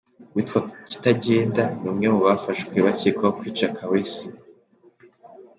[0.33, 0.59] Uwitwa
[0.89, 4.25] Kitagenda ni umwe mu bafashwe bakekwaho kwica Kaweesi